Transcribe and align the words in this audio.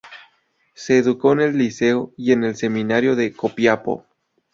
Se 0.73 0.97
educó 0.97 1.33
en 1.33 1.41
el 1.41 1.57
Liceo 1.59 2.11
y 2.17 2.31
en 2.31 2.43
el 2.43 2.55
Seminario 2.55 3.15
de 3.15 3.33
Copiapó. 3.33 4.07